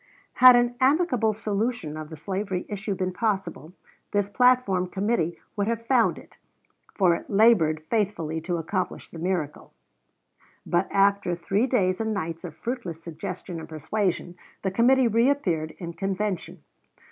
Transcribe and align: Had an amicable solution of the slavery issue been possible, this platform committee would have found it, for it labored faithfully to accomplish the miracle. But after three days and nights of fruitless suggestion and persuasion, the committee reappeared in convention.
Had 0.33 0.55
an 0.55 0.73
amicable 0.79 1.31
solution 1.31 1.95
of 1.95 2.09
the 2.09 2.15
slavery 2.17 2.65
issue 2.67 2.95
been 2.95 3.13
possible, 3.13 3.71
this 4.13 4.29
platform 4.29 4.87
committee 4.87 5.37
would 5.55 5.67
have 5.67 5.85
found 5.85 6.17
it, 6.17 6.37
for 6.95 7.13
it 7.13 7.29
labored 7.29 7.83
faithfully 7.87 8.41
to 8.41 8.57
accomplish 8.57 9.11
the 9.11 9.19
miracle. 9.19 9.73
But 10.65 10.91
after 10.91 11.35
three 11.35 11.67
days 11.67 12.01
and 12.01 12.15
nights 12.15 12.43
of 12.43 12.55
fruitless 12.55 13.03
suggestion 13.03 13.59
and 13.59 13.69
persuasion, 13.69 14.37
the 14.63 14.71
committee 14.71 15.07
reappeared 15.07 15.75
in 15.77 15.93
convention. 15.93 16.63